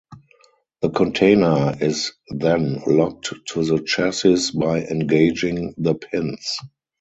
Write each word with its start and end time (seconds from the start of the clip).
The 0.81 0.89
container 0.89 1.75
is 1.79 2.13
then 2.27 2.81
locked 2.87 3.35
to 3.49 3.63
the 3.63 3.83
chassis 3.83 4.49
by 4.57 4.81
engaging 4.81 5.75
the 5.77 5.93
pins. 5.93 6.57